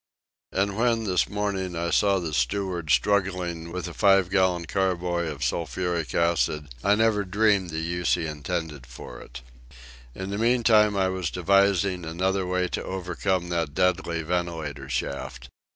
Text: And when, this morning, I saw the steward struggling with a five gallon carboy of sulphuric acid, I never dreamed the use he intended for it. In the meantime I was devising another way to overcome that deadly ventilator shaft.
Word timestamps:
And 0.51 0.75
when, 0.77 1.03
this 1.03 1.29
morning, 1.29 1.75
I 1.75 1.91
saw 1.91 2.17
the 2.17 2.33
steward 2.33 2.89
struggling 2.89 3.71
with 3.71 3.87
a 3.87 3.93
five 3.93 4.31
gallon 4.31 4.65
carboy 4.65 5.27
of 5.27 5.43
sulphuric 5.43 6.15
acid, 6.15 6.69
I 6.83 6.95
never 6.95 7.23
dreamed 7.23 7.69
the 7.69 7.81
use 7.81 8.15
he 8.15 8.25
intended 8.25 8.87
for 8.87 9.19
it. 9.21 9.41
In 10.15 10.31
the 10.31 10.39
meantime 10.39 10.97
I 10.97 11.09
was 11.09 11.29
devising 11.29 12.03
another 12.03 12.47
way 12.47 12.67
to 12.69 12.83
overcome 12.83 13.49
that 13.49 13.75
deadly 13.75 14.23
ventilator 14.23 14.89
shaft. 14.89 15.49